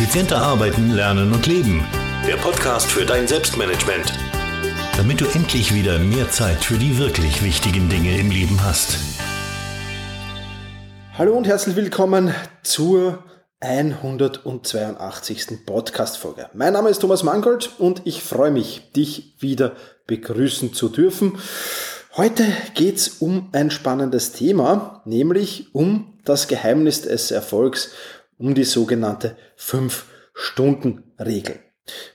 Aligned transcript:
Effizienter 0.00 0.40
arbeiten, 0.40 0.92
lernen 0.92 1.30
und 1.30 1.46
leben. 1.46 1.84
Der 2.26 2.36
Podcast 2.36 2.90
für 2.90 3.04
dein 3.04 3.28
Selbstmanagement. 3.28 4.14
Damit 4.96 5.20
du 5.20 5.26
endlich 5.26 5.74
wieder 5.74 5.98
mehr 5.98 6.30
Zeit 6.30 6.64
für 6.64 6.78
die 6.78 6.96
wirklich 6.96 7.44
wichtigen 7.44 7.90
Dinge 7.90 8.18
im 8.18 8.30
Leben 8.30 8.64
hast. 8.64 8.96
Hallo 11.18 11.36
und 11.36 11.46
herzlich 11.46 11.76
willkommen 11.76 12.32
zur 12.62 13.22
182. 13.60 15.66
Podcast-Folge. 15.66 16.48
Mein 16.54 16.72
Name 16.72 16.88
ist 16.88 17.00
Thomas 17.00 17.22
Mangold 17.22 17.68
und 17.78 18.00
ich 18.06 18.22
freue 18.22 18.52
mich, 18.52 18.92
dich 18.96 19.34
wieder 19.38 19.72
begrüßen 20.06 20.72
zu 20.72 20.88
dürfen. 20.88 21.38
Heute 22.16 22.46
geht's 22.72 23.16
um 23.20 23.50
ein 23.52 23.70
spannendes 23.70 24.32
Thema, 24.32 25.02
nämlich 25.04 25.74
um 25.74 26.14
das 26.24 26.48
Geheimnis 26.48 27.02
des 27.02 27.30
Erfolgs 27.30 27.90
um 28.40 28.54
die 28.54 28.64
sogenannte 28.64 29.36
5-Stunden-Regel. 29.58 31.60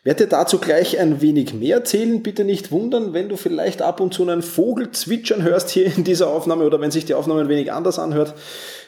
Werde 0.04 0.28
dazu 0.28 0.60
gleich 0.60 1.00
ein 1.00 1.22
wenig 1.22 1.54
mehr 1.54 1.78
erzählen. 1.78 2.24
Bitte 2.24 2.44
nicht 2.44 2.72
wundern, 2.72 3.14
wenn 3.14 3.30
du 3.30 3.38
vielleicht 3.38 3.82
ab 3.82 4.00
und 4.00 4.14
zu 4.14 4.24
einen 4.24 4.42
Vogel 4.42 4.92
zwitschern 4.92 5.44
hörst 5.44 5.70
hier 5.70 5.86
in 5.86 6.04
dieser 6.04 6.28
Aufnahme 6.28 6.66
oder 6.66 6.80
wenn 6.80 6.92
sich 6.92 7.06
die 7.06 7.14
Aufnahme 7.14 7.42
ein 7.42 7.50
wenig 7.50 7.72
anders 7.72 8.00
anhört. 8.00 8.34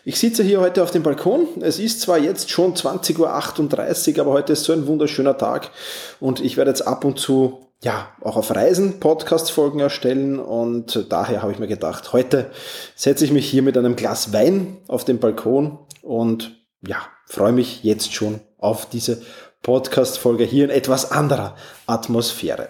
Ich 0.06 0.20
sitze 0.20 0.44
hier 0.44 0.62
heute 0.62 0.84
auf 0.84 0.92
dem 0.92 1.04
Balkon. 1.04 1.48
Es 1.62 1.80
ist 1.80 2.02
zwar 2.02 2.18
jetzt 2.18 2.50
schon 2.50 2.76
20.38 2.76 4.14
Uhr, 4.14 4.22
aber 4.22 4.32
heute 4.32 4.54
ist 4.54 4.64
so 4.64 4.74
ein 4.74 4.88
wunderschöner 4.88 5.38
Tag 5.38 5.72
und 6.20 6.40
ich 6.40 6.58
werde 6.58 6.72
jetzt 6.72 6.88
ab 6.88 7.04
und 7.04 7.20
zu 7.20 7.60
ja, 7.84 8.10
auch 8.22 8.38
auf 8.38 8.56
Reisen 8.56 9.00
Podcast-Folgen 9.00 9.80
erstellen 9.80 10.40
und 10.40 11.06
daher 11.10 11.44
habe 11.44 11.52
ich 11.52 11.60
mir 11.60 11.68
gedacht, 11.68 12.12
heute 12.12 12.50
setze 12.96 13.24
ich 13.24 13.32
mich 13.32 13.48
hier 13.48 13.62
mit 13.62 13.78
einem 13.78 13.96
Glas 13.96 14.34
Wein 14.34 14.78
auf 14.88 15.06
den 15.06 15.20
Balkon 15.20 15.78
und 16.02 16.57
ja, 16.86 17.08
freue 17.26 17.52
mich 17.52 17.84
jetzt 17.84 18.14
schon 18.14 18.42
auf 18.58 18.88
diese 18.90 19.22
Podcast-Folge 19.64 20.44
hier 20.44 20.66
in 20.66 20.70
etwas 20.70 21.12
anderer 21.12 21.56
Atmosphäre. 21.86 22.70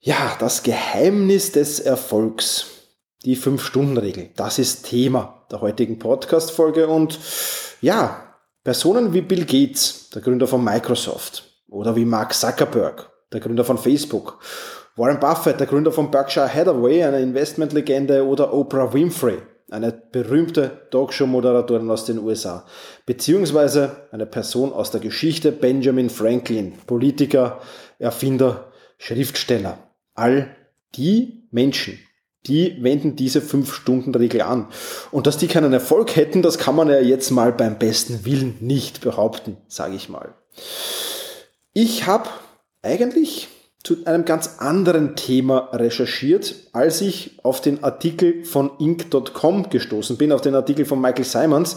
Ja, 0.00 0.36
das 0.38 0.62
Geheimnis 0.62 1.52
des 1.52 1.80
Erfolgs, 1.80 2.66
die 3.24 3.36
Fünf-Stunden-Regel, 3.36 4.30
das 4.36 4.58
ist 4.58 4.86
Thema 4.86 5.46
der 5.50 5.60
heutigen 5.60 5.98
Podcast-Folge 5.98 6.88
und 6.88 7.18
ja, 7.80 8.34
Personen 8.64 9.12
wie 9.12 9.20
Bill 9.20 9.44
Gates, 9.44 10.10
der 10.10 10.22
Gründer 10.22 10.46
von 10.46 10.62
Microsoft, 10.64 11.44
oder 11.68 11.94
wie 11.94 12.04
Mark 12.04 12.34
Zuckerberg, 12.34 13.10
der 13.32 13.40
Gründer 13.40 13.64
von 13.64 13.78
Facebook, 13.78 14.40
Warren 14.96 15.20
Buffett, 15.20 15.60
der 15.60 15.66
Gründer 15.66 15.92
von 15.92 16.10
Berkshire 16.10 16.52
Hathaway, 16.52 17.04
eine 17.04 17.20
Investmentlegende, 17.20 18.26
oder 18.26 18.52
Oprah 18.52 18.92
Winfrey, 18.92 19.38
eine 19.70 19.92
berühmte 19.92 20.88
Talkshow-Moderatorin 20.90 21.90
aus 21.90 22.04
den 22.04 22.18
USA, 22.18 22.66
beziehungsweise 23.04 24.08
eine 24.12 24.26
Person 24.26 24.72
aus 24.72 24.90
der 24.90 25.00
Geschichte, 25.00 25.50
Benjamin 25.52 26.10
Franklin, 26.10 26.74
Politiker, 26.86 27.60
Erfinder, 27.98 28.72
Schriftsteller. 28.98 29.78
All 30.14 30.54
die 30.94 31.48
Menschen, 31.50 31.98
die 32.46 32.80
wenden 32.80 33.16
diese 33.16 33.40
Fünf-Stunden-Regel 33.40 34.42
an. 34.42 34.68
Und 35.10 35.26
dass 35.26 35.38
die 35.38 35.48
keinen 35.48 35.72
Erfolg 35.72 36.14
hätten, 36.14 36.42
das 36.42 36.58
kann 36.58 36.76
man 36.76 36.88
ja 36.88 37.00
jetzt 37.00 37.30
mal 37.30 37.52
beim 37.52 37.78
besten 37.78 38.24
Willen 38.24 38.56
nicht 38.60 39.00
behaupten, 39.00 39.56
sage 39.66 39.96
ich 39.96 40.08
mal. 40.08 40.34
Ich 41.72 42.06
habe 42.06 42.28
eigentlich 42.82 43.48
zu 43.86 43.98
einem 44.04 44.24
ganz 44.24 44.56
anderen 44.58 45.14
Thema 45.14 45.68
recherchiert, 45.72 46.56
als 46.72 47.00
ich 47.00 47.38
auf 47.44 47.60
den 47.60 47.84
Artikel 47.84 48.44
von 48.44 48.72
Inc.com 48.80 49.70
gestoßen 49.70 50.16
bin, 50.16 50.32
auf 50.32 50.40
den 50.40 50.56
Artikel 50.56 50.84
von 50.84 51.00
Michael 51.00 51.24
Simons. 51.24 51.76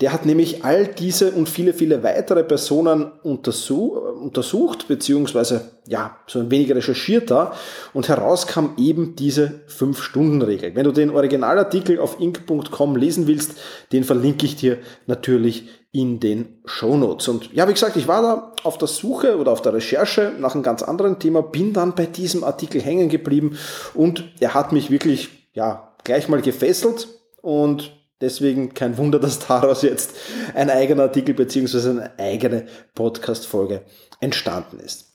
Der 0.00 0.14
hat 0.14 0.24
nämlich 0.24 0.64
all 0.64 0.86
diese 0.86 1.32
und 1.32 1.50
viele, 1.50 1.74
viele 1.74 2.02
weitere 2.02 2.44
Personen 2.44 3.12
untersuch, 3.22 3.94
untersucht, 4.22 4.88
beziehungsweise 4.88 5.72
ja, 5.86 6.16
so 6.26 6.38
ein 6.38 6.50
wenig 6.50 6.74
recherchiert 6.74 7.30
da 7.30 7.52
und 7.92 8.08
herauskam 8.08 8.70
eben 8.78 9.14
diese 9.14 9.60
5-Stunden-Regel. 9.68 10.74
Wenn 10.74 10.84
du 10.84 10.92
den 10.92 11.10
Originalartikel 11.10 11.98
auf 11.98 12.18
inc.com 12.20 12.96
lesen 12.96 13.26
willst, 13.26 13.56
den 13.92 14.04
verlinke 14.04 14.46
ich 14.46 14.56
dir 14.56 14.78
natürlich 15.06 15.68
in 15.92 16.20
den 16.20 16.60
Show 16.64 16.96
Notes. 16.96 17.26
Und 17.28 17.52
ja, 17.52 17.68
wie 17.68 17.72
gesagt, 17.72 17.96
ich 17.96 18.06
war 18.06 18.22
da 18.22 18.52
auf 18.62 18.78
der 18.78 18.88
Suche 18.88 19.38
oder 19.38 19.50
auf 19.50 19.62
der 19.62 19.74
Recherche 19.74 20.32
nach 20.38 20.54
einem 20.54 20.62
ganz 20.62 20.82
anderen 20.82 21.18
Thema, 21.18 21.42
bin 21.42 21.72
dann 21.72 21.94
bei 21.94 22.06
diesem 22.06 22.44
Artikel 22.44 22.80
hängen 22.80 23.08
geblieben 23.08 23.58
und 23.94 24.24
er 24.38 24.54
hat 24.54 24.72
mich 24.72 24.90
wirklich, 24.90 25.48
ja, 25.52 25.94
gleich 26.04 26.28
mal 26.28 26.42
gefesselt 26.42 27.08
und 27.42 27.92
deswegen 28.20 28.72
kein 28.74 28.98
Wunder, 28.98 29.18
dass 29.18 29.40
daraus 29.40 29.82
jetzt 29.82 30.14
ein 30.54 30.70
eigener 30.70 31.04
Artikel 31.04 31.34
beziehungsweise 31.34 31.90
eine 31.90 32.18
eigene 32.18 32.66
Podcast-Folge 32.94 33.82
entstanden 34.20 34.78
ist. 34.78 35.06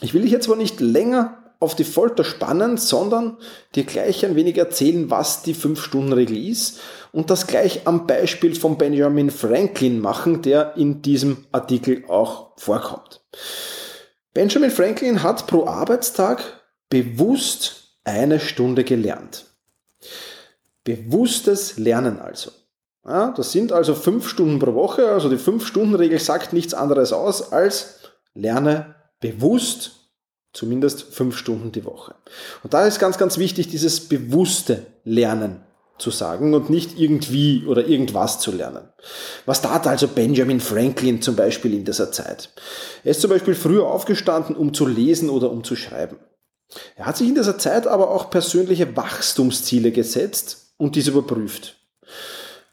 Ich 0.00 0.14
will 0.14 0.22
dich 0.22 0.32
jetzt 0.32 0.48
aber 0.48 0.56
nicht 0.56 0.80
länger 0.80 1.39
auf 1.60 1.76
die 1.76 1.84
Folter 1.84 2.24
spannen, 2.24 2.78
sondern 2.78 3.36
dir 3.74 3.84
gleich 3.84 4.24
ein 4.24 4.34
wenig 4.34 4.56
erzählen, 4.56 5.10
was 5.10 5.42
die 5.42 5.54
5-Stunden-Regel 5.54 6.48
ist 6.48 6.80
und 7.12 7.30
das 7.30 7.46
gleich 7.46 7.86
am 7.86 8.06
Beispiel 8.06 8.54
von 8.54 8.78
Benjamin 8.78 9.30
Franklin 9.30 10.00
machen, 10.00 10.40
der 10.42 10.76
in 10.76 11.02
diesem 11.02 11.44
Artikel 11.52 12.04
auch 12.08 12.52
vorkommt. 12.56 13.20
Benjamin 14.32 14.70
Franklin 14.70 15.22
hat 15.22 15.46
pro 15.46 15.66
Arbeitstag 15.66 16.42
bewusst 16.88 17.98
eine 18.04 18.40
Stunde 18.40 18.82
gelernt. 18.82 19.44
Bewusstes 20.84 21.76
Lernen 21.78 22.18
also. 22.18 22.52
Ja, 23.04 23.32
das 23.36 23.52
sind 23.52 23.72
also 23.72 23.94
fünf 23.94 24.28
Stunden 24.28 24.58
pro 24.58 24.74
Woche, 24.74 25.08
also 25.08 25.28
die 25.28 25.38
Fünf-Stunden-Regel 25.38 26.18
sagt 26.18 26.52
nichts 26.52 26.74
anderes 26.74 27.12
aus 27.12 27.52
als 27.52 28.00
lerne 28.34 28.94
bewusst 29.20 29.99
Zumindest 30.52 31.14
fünf 31.14 31.36
Stunden 31.36 31.70
die 31.72 31.84
Woche. 31.84 32.14
Und 32.64 32.74
da 32.74 32.86
ist 32.86 32.98
ganz, 32.98 33.18
ganz 33.18 33.38
wichtig, 33.38 33.68
dieses 33.68 34.08
bewusste 34.08 34.86
Lernen 35.04 35.62
zu 36.00 36.10
sagen 36.10 36.54
und 36.54 36.70
nicht 36.70 36.98
irgendwie 36.98 37.64
oder 37.66 37.86
irgendwas 37.86 38.40
zu 38.40 38.50
lernen. 38.50 38.88
Was 39.46 39.62
tat 39.62 39.86
also 39.86 40.08
Benjamin 40.08 40.60
Franklin 40.60 41.22
zum 41.22 41.36
Beispiel 41.36 41.74
in 41.74 41.84
dieser 41.84 42.10
Zeit? 42.10 42.50
Er 43.04 43.12
ist 43.12 43.20
zum 43.20 43.30
Beispiel 43.30 43.54
früher 43.54 43.86
aufgestanden, 43.86 44.56
um 44.56 44.74
zu 44.74 44.86
lesen 44.86 45.30
oder 45.30 45.50
um 45.50 45.62
zu 45.62 45.76
schreiben. 45.76 46.18
Er 46.96 47.06
hat 47.06 47.16
sich 47.16 47.28
in 47.28 47.34
dieser 47.34 47.58
Zeit 47.58 47.86
aber 47.86 48.10
auch 48.10 48.30
persönliche 48.30 48.96
Wachstumsziele 48.96 49.92
gesetzt 49.92 50.74
und 50.78 50.96
diese 50.96 51.10
überprüft. 51.10 51.76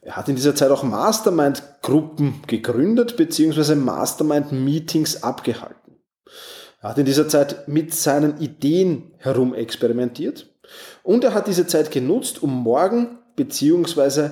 Er 0.02 0.16
hat 0.16 0.30
in 0.30 0.36
dieser 0.36 0.56
Zeit 0.56 0.72
auch 0.72 0.84
Mastermind-Gruppen 0.84 2.42
gegründet 2.48 3.18
bzw. 3.18 3.76
Mastermind-Meetings 3.76 5.24
abgehalten. 5.24 5.87
Er 6.80 6.90
hat 6.90 6.98
in 6.98 7.06
dieser 7.06 7.28
Zeit 7.28 7.68
mit 7.68 7.94
seinen 7.94 8.40
Ideen 8.40 9.14
herumexperimentiert 9.18 10.54
und 11.04 11.24
er 11.24 11.34
hat 11.34 11.48
diese 11.48 11.68
Zeit 11.68 11.92
genutzt, 11.92 12.44
um 12.44 12.54
morgen 12.54 13.20
bzw. 13.36 14.32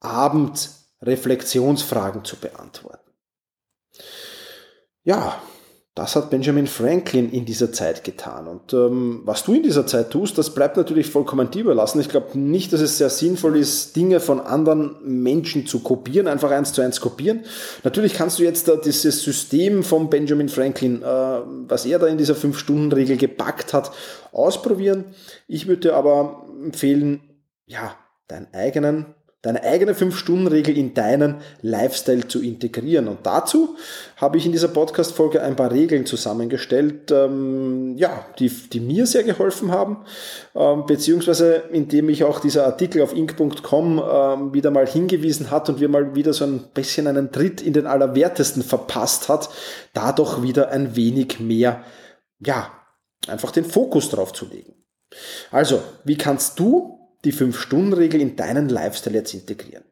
abends 0.00 0.94
Reflexionsfragen 1.02 2.24
zu 2.24 2.36
beantworten. 2.36 3.10
Ja, 5.04 5.42
das 5.94 6.16
hat 6.16 6.30
Benjamin 6.30 6.66
Franklin 6.66 7.30
in 7.30 7.44
dieser 7.44 7.70
Zeit 7.70 8.02
getan. 8.02 8.48
Und 8.48 8.72
ähm, 8.72 9.20
was 9.24 9.44
du 9.44 9.52
in 9.52 9.62
dieser 9.62 9.86
Zeit 9.86 10.10
tust, 10.10 10.38
das 10.38 10.54
bleibt 10.54 10.78
natürlich 10.78 11.10
vollkommen 11.10 11.50
dir 11.50 11.60
überlassen. 11.60 12.00
Ich 12.00 12.08
glaube 12.08 12.38
nicht, 12.38 12.72
dass 12.72 12.80
es 12.80 12.96
sehr 12.96 13.10
sinnvoll 13.10 13.58
ist, 13.58 13.94
Dinge 13.94 14.20
von 14.20 14.40
anderen 14.40 14.96
Menschen 15.02 15.66
zu 15.66 15.80
kopieren, 15.80 16.28
einfach 16.28 16.50
eins 16.50 16.72
zu 16.72 16.80
eins 16.80 17.02
kopieren. 17.02 17.44
Natürlich 17.84 18.14
kannst 18.14 18.38
du 18.38 18.42
jetzt 18.42 18.68
da 18.68 18.76
dieses 18.76 19.22
System 19.22 19.82
von 19.82 20.08
Benjamin 20.08 20.48
Franklin, 20.48 21.02
äh, 21.02 21.06
was 21.06 21.84
er 21.84 21.98
da 21.98 22.06
in 22.06 22.16
dieser 22.16 22.36
Fünf-Stunden-Regel 22.36 23.18
gepackt 23.18 23.74
hat, 23.74 23.92
ausprobieren. 24.32 25.14
Ich 25.46 25.66
würde 25.66 25.94
aber 25.94 26.46
empfehlen, 26.64 27.20
ja, 27.66 27.94
deinen 28.28 28.48
eigenen 28.54 29.14
deine 29.42 29.64
eigene 29.64 29.92
5-Stunden-Regel 29.92 30.78
in 30.78 30.94
deinen 30.94 31.40
Lifestyle 31.62 32.28
zu 32.28 32.40
integrieren. 32.40 33.08
Und 33.08 33.26
dazu 33.26 33.76
habe 34.16 34.38
ich 34.38 34.46
in 34.46 34.52
dieser 34.52 34.68
Podcast-Folge 34.68 35.42
ein 35.42 35.56
paar 35.56 35.72
Regeln 35.72 36.06
zusammengestellt, 36.06 37.10
ähm, 37.10 37.96
ja, 37.98 38.24
die, 38.38 38.48
die 38.48 38.78
mir 38.78 39.06
sehr 39.06 39.24
geholfen 39.24 39.72
haben, 39.72 40.04
ähm, 40.54 40.86
beziehungsweise 40.86 41.64
indem 41.72 42.08
ich 42.08 42.22
auch 42.22 42.38
dieser 42.38 42.66
Artikel 42.66 43.02
auf 43.02 43.14
inc.com 43.14 43.98
ähm, 43.98 44.54
wieder 44.54 44.70
mal 44.70 44.86
hingewiesen 44.86 45.50
hat 45.50 45.68
und 45.68 45.80
wir 45.80 45.88
mal 45.88 46.14
wieder 46.14 46.32
so 46.32 46.44
ein 46.44 46.64
bisschen 46.72 47.08
einen 47.08 47.32
Tritt 47.32 47.60
in 47.60 47.72
den 47.72 47.86
Allerwertesten 47.86 48.62
verpasst 48.62 49.28
hat, 49.28 49.50
da 49.92 50.12
doch 50.12 50.44
wieder 50.44 50.70
ein 50.70 50.94
wenig 50.94 51.40
mehr, 51.40 51.82
ja, 52.38 52.70
einfach 53.26 53.50
den 53.50 53.64
Fokus 53.64 54.08
drauf 54.08 54.32
zu 54.32 54.46
legen. 54.46 54.74
Also, 55.50 55.82
wie 56.04 56.16
kannst 56.16 56.58
du 56.60 57.01
die 57.24 57.32
5-Stunden-Regel 57.32 58.20
in 58.20 58.36
deinen 58.36 58.68
Lifestyle 58.68 59.16
jetzt 59.16 59.34
integrieren. 59.34 59.84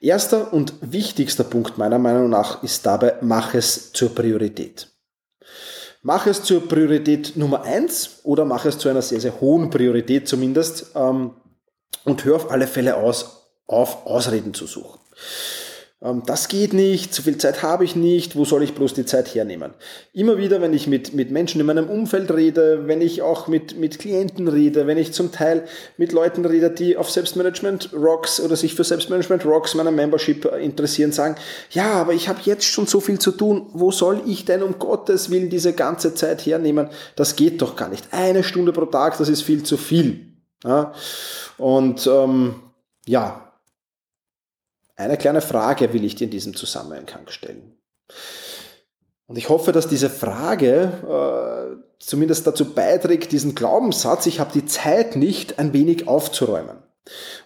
Erster 0.00 0.52
und 0.52 0.74
wichtigster 0.80 1.44
Punkt 1.44 1.78
meiner 1.78 1.98
Meinung 1.98 2.28
nach 2.28 2.62
ist 2.62 2.84
dabei, 2.84 3.14
mach 3.22 3.54
es 3.54 3.92
zur 3.92 4.14
Priorität. 4.14 4.88
Mach 6.02 6.26
es 6.26 6.42
zur 6.42 6.68
Priorität 6.68 7.36
Nummer 7.36 7.62
eins 7.62 8.20
oder 8.24 8.44
mach 8.44 8.66
es 8.66 8.78
zu 8.78 8.90
einer 8.90 9.00
sehr, 9.00 9.20
sehr 9.20 9.40
hohen 9.40 9.70
Priorität 9.70 10.28
zumindest 10.28 10.92
ähm, 10.94 11.34
und 12.04 12.24
hör 12.26 12.36
auf 12.36 12.50
alle 12.50 12.66
Fälle 12.66 12.96
aus, 12.96 13.48
auf 13.66 14.04
Ausreden 14.04 14.52
zu 14.52 14.66
suchen. 14.66 15.00
Ähm, 16.04 16.22
das 16.26 16.48
geht 16.48 16.74
nicht, 16.74 17.14
zu 17.14 17.22
viel 17.22 17.38
Zeit 17.38 17.62
habe 17.62 17.84
ich 17.84 17.96
nicht, 17.96 18.36
wo 18.36 18.44
soll 18.44 18.62
ich 18.62 18.74
bloß 18.74 18.92
die 18.92 19.06
Zeit 19.06 19.34
hernehmen? 19.34 19.72
Immer 20.12 20.36
wieder, 20.36 20.60
wenn 20.60 20.74
ich 20.74 20.86
mit, 20.86 21.14
mit 21.14 21.30
Menschen 21.30 21.60
in 21.60 21.66
meinem 21.66 21.88
Umfeld 21.88 22.30
rede, 22.30 22.86
wenn 22.86 23.00
ich 23.00 23.22
auch 23.22 23.48
mit, 23.48 23.78
mit 23.78 23.98
Klienten 23.98 24.46
rede, 24.46 24.86
wenn 24.86 24.98
ich 24.98 25.12
zum 25.12 25.32
Teil 25.32 25.64
mit 25.96 26.12
Leuten 26.12 26.44
rede, 26.44 26.70
die 26.70 26.98
auf 26.98 27.10
Selbstmanagement 27.10 27.90
Rocks 27.94 28.38
oder 28.40 28.54
sich 28.54 28.74
für 28.74 28.84
Selbstmanagement 28.84 29.46
Rocks 29.46 29.74
meiner 29.74 29.90
Membership 29.90 30.44
interessieren, 30.44 31.12
sagen, 31.12 31.36
ja, 31.70 31.94
aber 31.94 32.12
ich 32.12 32.28
habe 32.28 32.40
jetzt 32.44 32.66
schon 32.66 32.86
so 32.86 33.00
viel 33.00 33.18
zu 33.18 33.32
tun, 33.32 33.70
wo 33.72 33.90
soll 33.90 34.20
ich 34.26 34.44
denn 34.44 34.62
um 34.62 34.78
Gottes 34.78 35.30
Willen 35.30 35.48
diese 35.48 35.72
ganze 35.72 36.14
Zeit 36.14 36.44
hernehmen? 36.44 36.90
Das 37.16 37.34
geht 37.34 37.62
doch 37.62 37.76
gar 37.76 37.88
nicht. 37.88 38.08
Eine 38.10 38.44
Stunde 38.44 38.72
pro 38.72 38.84
Tag, 38.84 39.16
das 39.16 39.30
ist 39.30 39.42
viel 39.42 39.62
zu 39.62 39.78
viel. 39.78 40.34
Ja? 40.64 40.92
Und 41.56 42.06
ähm, 42.06 42.56
ja, 43.06 43.53
eine 44.96 45.16
kleine 45.16 45.40
Frage 45.40 45.92
will 45.92 46.04
ich 46.04 46.14
dir 46.14 46.24
in 46.24 46.30
diesem 46.30 46.54
Zusammenhang 46.54 47.26
stellen. 47.28 47.76
Und 49.26 49.36
ich 49.36 49.48
hoffe, 49.48 49.72
dass 49.72 49.88
diese 49.88 50.10
Frage 50.10 51.78
äh, 51.78 51.84
zumindest 51.98 52.46
dazu 52.46 52.74
beiträgt, 52.74 53.32
diesen 53.32 53.54
Glaubenssatz, 53.54 54.26
ich 54.26 54.38
habe 54.38 54.52
die 54.52 54.66
Zeit 54.66 55.16
nicht, 55.16 55.58
ein 55.58 55.72
wenig 55.72 56.06
aufzuräumen. 56.06 56.82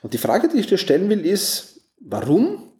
Und 0.03 0.13
die 0.13 0.19
Frage, 0.19 0.49
die 0.49 0.59
ich 0.59 0.67
dir 0.67 0.79
stellen 0.79 1.09
will, 1.09 1.25
ist, 1.25 1.81
warum 2.01 2.73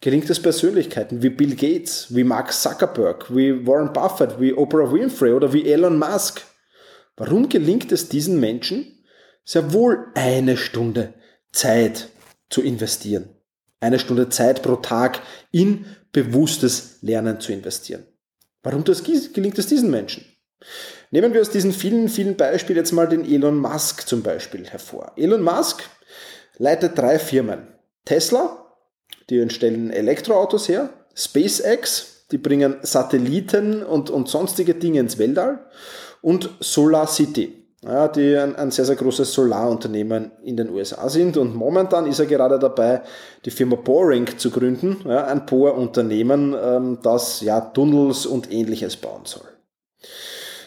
gelingt 0.00 0.30
es 0.30 0.40
Persönlichkeiten 0.40 1.22
wie 1.22 1.30
Bill 1.30 1.56
Gates, 1.56 2.14
wie 2.14 2.24
Mark 2.24 2.52
Zuckerberg, 2.52 3.34
wie 3.34 3.66
Warren 3.66 3.92
Buffett, 3.92 4.40
wie 4.40 4.54
Oprah 4.54 4.92
Winfrey 4.92 5.32
oder 5.32 5.52
wie 5.52 5.70
Elon 5.70 5.98
Musk? 5.98 6.42
Warum 7.16 7.48
gelingt 7.48 7.92
es 7.92 8.08
diesen 8.08 8.40
Menschen, 8.40 9.04
sehr 9.44 9.72
wohl 9.72 10.06
eine 10.14 10.56
Stunde 10.56 11.14
Zeit 11.52 12.08
zu 12.48 12.62
investieren? 12.62 13.37
Eine 13.80 13.98
Stunde 13.98 14.28
Zeit 14.28 14.62
pro 14.62 14.76
Tag 14.76 15.20
in 15.50 15.86
bewusstes 16.12 16.98
Lernen 17.02 17.40
zu 17.40 17.52
investieren. 17.52 18.04
Warum 18.62 18.84
das 18.84 19.02
gelingt 19.04 19.58
es 19.58 19.66
diesen 19.66 19.90
Menschen? 19.90 20.24
Nehmen 21.10 21.32
wir 21.32 21.40
aus 21.40 21.50
diesen 21.50 21.72
vielen, 21.72 22.08
vielen 22.08 22.36
Beispielen 22.36 22.78
jetzt 22.78 22.92
mal 22.92 23.08
den 23.08 23.24
Elon 23.24 23.56
Musk 23.56 24.06
zum 24.06 24.22
Beispiel 24.22 24.66
hervor. 24.66 25.12
Elon 25.16 25.42
Musk 25.42 25.84
leitet 26.58 26.98
drei 26.98 27.18
Firmen. 27.18 27.68
Tesla, 28.04 28.74
die 29.30 29.48
stellen 29.50 29.90
Elektroautos 29.90 30.68
her, 30.68 30.90
SpaceX, 31.14 32.26
die 32.30 32.38
bringen 32.38 32.76
Satelliten 32.82 33.82
und, 33.82 34.10
und 34.10 34.28
sonstige 34.28 34.74
Dinge 34.74 35.00
ins 35.00 35.18
Weltall 35.18 35.66
und 36.20 36.50
Solar 36.60 37.06
City, 37.06 37.67
ja, 37.82 38.08
die 38.08 38.36
ein, 38.36 38.56
ein, 38.56 38.70
sehr, 38.70 38.84
sehr 38.84 38.96
großes 38.96 39.32
Solarunternehmen 39.32 40.32
in 40.42 40.56
den 40.56 40.70
USA 40.70 41.08
sind. 41.08 41.36
Und 41.36 41.54
momentan 41.54 42.06
ist 42.06 42.18
er 42.18 42.26
gerade 42.26 42.58
dabei, 42.58 43.02
die 43.44 43.50
Firma 43.50 43.76
Boring 43.76 44.26
zu 44.36 44.50
gründen, 44.50 44.98
ja, 45.06 45.26
ein 45.26 45.46
Bohrunternehmen, 45.46 46.56
ähm, 46.60 46.98
das 47.02 47.40
ja 47.40 47.60
Tunnels 47.60 48.26
und 48.26 48.50
ähnliches 48.50 48.96
bauen 48.96 49.22
soll. 49.24 49.46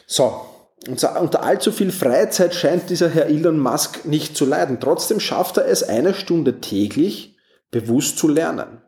So, 0.08 0.42
unter 0.88 1.44
allzu 1.44 1.72
viel 1.72 1.92
Freizeit 1.92 2.56
scheint 2.56 2.90
dieser 2.90 3.10
Herr 3.10 3.28
Elon 3.28 3.60
Musk 3.60 4.06
nicht 4.06 4.36
zu 4.36 4.46
leiden. 4.46 4.80
Trotzdem 4.80 5.19
schafft 5.19 5.58
er 5.58 5.68
es, 5.68 5.84
eine 5.84 6.13
Stunde 6.13 6.60
täglich 6.60 7.38
bewusst 7.72 8.18
zu 8.18 8.28
lernen. 8.28 8.81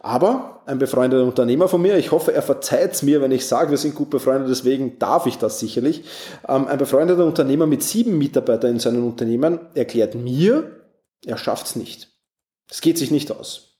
Aber 0.00 0.62
ein 0.66 0.78
befreundeter 0.78 1.24
Unternehmer 1.24 1.68
von 1.68 1.82
mir, 1.82 1.96
ich 1.96 2.12
hoffe, 2.12 2.32
er 2.32 2.42
verzeiht 2.42 2.92
es 2.92 3.02
mir, 3.02 3.20
wenn 3.20 3.32
ich 3.32 3.46
sage, 3.46 3.70
wir 3.70 3.78
sind 3.78 3.94
gut 3.94 4.10
befreundet, 4.10 4.50
deswegen 4.50 4.98
darf 4.98 5.26
ich 5.26 5.38
das 5.38 5.58
sicherlich. 5.58 6.04
Ähm, 6.48 6.66
ein 6.66 6.78
befreundeter 6.78 7.24
Unternehmer 7.24 7.66
mit 7.66 7.82
sieben 7.82 8.18
Mitarbeitern 8.18 8.72
in 8.72 8.80
seinem 8.80 9.06
Unternehmen 9.06 9.60
erklärt 9.74 10.14
mir, 10.14 10.70
er 11.24 11.38
schafft 11.38 11.66
es 11.66 11.76
nicht. 11.76 12.08
Es 12.70 12.80
geht 12.80 12.98
sich 12.98 13.10
nicht 13.10 13.30
aus. 13.32 13.78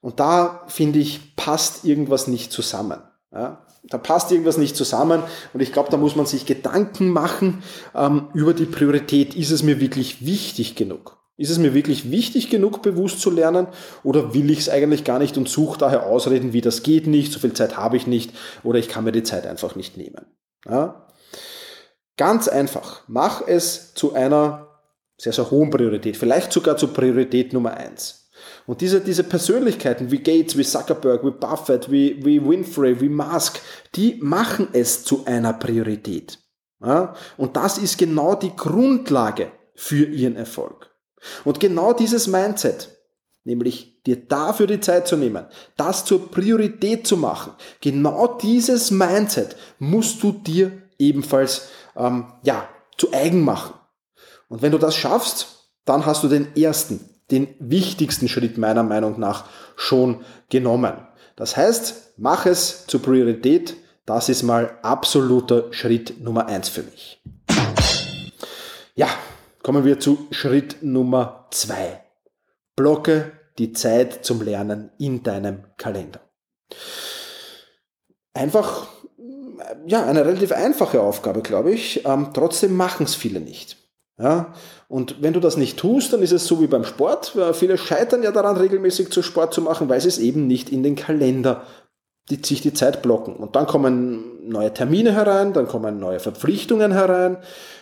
Und 0.00 0.18
da 0.18 0.64
finde 0.68 0.98
ich, 0.98 1.36
passt 1.36 1.84
irgendwas 1.84 2.26
nicht 2.26 2.52
zusammen. 2.52 3.00
Ja, 3.32 3.64
da 3.84 3.98
passt 3.98 4.32
irgendwas 4.32 4.58
nicht 4.58 4.76
zusammen 4.76 5.22
und 5.52 5.60
ich 5.60 5.72
glaube, 5.72 5.90
da 5.90 5.96
muss 5.96 6.16
man 6.16 6.26
sich 6.26 6.46
Gedanken 6.46 7.10
machen 7.10 7.62
ähm, 7.94 8.28
über 8.34 8.54
die 8.54 8.66
Priorität. 8.66 9.34
Ist 9.34 9.50
es 9.50 9.62
mir 9.62 9.80
wirklich 9.80 10.24
wichtig 10.24 10.74
genug? 10.74 11.19
Ist 11.40 11.48
es 11.48 11.56
mir 11.56 11.72
wirklich 11.72 12.10
wichtig 12.10 12.50
genug, 12.50 12.82
bewusst 12.82 13.22
zu 13.22 13.30
lernen 13.30 13.66
oder 14.02 14.34
will 14.34 14.50
ich 14.50 14.58
es 14.58 14.68
eigentlich 14.68 15.04
gar 15.04 15.18
nicht 15.18 15.38
und 15.38 15.48
suche 15.48 15.78
daher 15.78 16.04
Ausreden, 16.04 16.52
wie 16.52 16.60
das 16.60 16.82
geht 16.82 17.06
nicht, 17.06 17.32
so 17.32 17.38
viel 17.38 17.54
Zeit 17.54 17.78
habe 17.78 17.96
ich 17.96 18.06
nicht 18.06 18.34
oder 18.62 18.78
ich 18.78 18.90
kann 18.90 19.04
mir 19.04 19.12
die 19.12 19.22
Zeit 19.22 19.46
einfach 19.46 19.74
nicht 19.74 19.96
nehmen. 19.96 20.26
Ja? 20.68 21.08
Ganz 22.18 22.46
einfach, 22.46 23.04
mach 23.06 23.40
es 23.48 23.94
zu 23.94 24.12
einer 24.12 24.68
sehr, 25.16 25.32
sehr 25.32 25.50
hohen 25.50 25.70
Priorität, 25.70 26.18
vielleicht 26.18 26.52
sogar 26.52 26.76
zur 26.76 26.92
Priorität 26.92 27.54
Nummer 27.54 27.72
eins. 27.72 28.28
Und 28.66 28.82
diese, 28.82 29.00
diese 29.00 29.24
Persönlichkeiten 29.24 30.10
wie 30.10 30.18
Gates, 30.18 30.58
wie 30.58 30.62
Zuckerberg, 30.62 31.24
wie 31.24 31.30
Buffett, 31.30 31.90
wie, 31.90 32.22
wie 32.22 32.46
Winfrey, 32.46 33.00
wie 33.00 33.08
Musk, 33.08 33.60
die 33.94 34.18
machen 34.20 34.68
es 34.74 35.04
zu 35.04 35.24
einer 35.24 35.54
Priorität. 35.54 36.38
Ja? 36.84 37.14
Und 37.38 37.56
das 37.56 37.78
ist 37.78 37.96
genau 37.96 38.34
die 38.34 38.54
Grundlage 38.54 39.50
für 39.74 40.04
ihren 40.04 40.36
Erfolg. 40.36 40.89
Und 41.44 41.60
genau 41.60 41.92
dieses 41.92 42.26
Mindset, 42.26 42.88
nämlich 43.44 44.02
dir 44.04 44.16
dafür 44.16 44.66
die 44.66 44.80
Zeit 44.80 45.06
zu 45.06 45.16
nehmen, 45.16 45.46
das 45.76 46.04
zur 46.04 46.30
Priorität 46.30 47.06
zu 47.06 47.16
machen, 47.16 47.52
genau 47.80 48.38
dieses 48.38 48.90
Mindset 48.90 49.56
musst 49.78 50.22
du 50.22 50.32
dir 50.32 50.72
ebenfalls 50.98 51.68
ähm, 51.96 52.32
ja, 52.42 52.68
zu 52.96 53.12
eigen 53.12 53.42
machen. 53.42 53.74
Und 54.48 54.62
wenn 54.62 54.72
du 54.72 54.78
das 54.78 54.96
schaffst, 54.96 55.70
dann 55.84 56.06
hast 56.06 56.22
du 56.22 56.28
den 56.28 56.54
ersten, 56.56 57.00
den 57.30 57.48
wichtigsten 57.58 58.28
Schritt 58.28 58.58
meiner 58.58 58.82
Meinung 58.82 59.18
nach 59.18 59.44
schon 59.76 60.24
genommen. 60.48 60.92
Das 61.36 61.56
heißt, 61.56 62.14
mach 62.16 62.46
es 62.46 62.86
zur 62.86 63.00
Priorität. 63.00 63.76
Das 64.04 64.28
ist 64.28 64.42
mal 64.42 64.78
absoluter 64.82 65.72
Schritt 65.72 66.20
Nummer 66.20 66.46
eins 66.46 66.68
für 66.68 66.82
mich. 66.82 67.22
Ja, 68.96 69.08
Kommen 69.70 69.84
wir 69.84 70.00
zu 70.00 70.26
Schritt 70.32 70.82
Nummer 70.82 71.46
zwei. 71.52 72.02
Blocke 72.74 73.30
die 73.56 73.72
Zeit 73.72 74.24
zum 74.24 74.42
Lernen 74.42 74.90
in 74.98 75.22
deinem 75.22 75.62
Kalender. 75.76 76.18
Einfach, 78.34 78.88
ja, 79.86 80.04
eine 80.04 80.26
relativ 80.26 80.50
einfache 80.50 81.00
Aufgabe, 81.00 81.42
glaube 81.42 81.70
ich. 81.70 82.04
Ähm, 82.04 82.30
trotzdem 82.34 82.74
machen 82.74 83.04
es 83.04 83.14
viele 83.14 83.38
nicht. 83.38 83.76
Ja? 84.18 84.54
Und 84.88 85.22
wenn 85.22 85.34
du 85.34 85.38
das 85.38 85.56
nicht 85.56 85.78
tust, 85.78 86.12
dann 86.12 86.22
ist 86.22 86.32
es 86.32 86.48
so 86.48 86.60
wie 86.60 86.66
beim 86.66 86.82
Sport. 86.82 87.38
Viele 87.52 87.78
scheitern 87.78 88.24
ja 88.24 88.32
daran, 88.32 88.56
regelmäßig 88.56 89.12
zu 89.12 89.22
Sport 89.22 89.54
zu 89.54 89.62
machen, 89.62 89.88
weil 89.88 90.00
sie 90.00 90.08
es 90.08 90.18
eben 90.18 90.48
nicht 90.48 90.70
in 90.70 90.82
den 90.82 90.96
Kalender 90.96 91.64
die 92.30 92.40
sich 92.44 92.60
die 92.60 92.72
Zeit 92.72 93.02
blocken. 93.02 93.34
Und 93.34 93.56
dann 93.56 93.66
kommen 93.66 94.48
neue 94.48 94.72
Termine 94.72 95.12
herein, 95.12 95.52
dann 95.52 95.66
kommen 95.66 95.98
neue 95.98 96.20
Verpflichtungen 96.20 96.92
herein, 96.92 97.38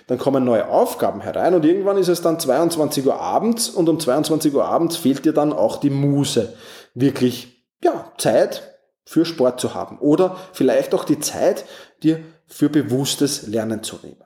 dann 0.09 0.19
kommen 0.19 0.43
neue 0.43 0.69
Aufgaben 0.69 1.21
herein 1.21 1.55
und 1.55 1.65
irgendwann 1.65 1.99
ist 1.99 2.09
es 2.09 2.23
dann 2.23 2.41
22 2.41 3.07
Uhr 3.07 3.21
abends 3.21 3.69
und 3.69 3.89
um 3.89 4.01
22 4.01 4.55
Uhr 4.55 4.65
abends 4.65 4.97
fehlt 4.97 5.25
dir 5.25 5.35
dann 5.35 5.53
auch 5.53 5.77
die 5.77 5.91
Muse, 5.91 6.55
wirklich, 6.95 7.67
ja, 7.85 8.11
Zeit 8.17 8.81
für 9.05 9.25
Sport 9.25 9.61
zu 9.61 9.75
haben 9.75 9.99
oder 9.99 10.37
vielleicht 10.53 10.95
auch 10.95 11.05
die 11.05 11.21
Zeit, 11.21 11.67
dir 12.03 12.21
für 12.47 12.71
bewusstes 12.71 13.47
Lernen 13.47 13.83
zu 13.83 13.97
nehmen. 14.03 14.25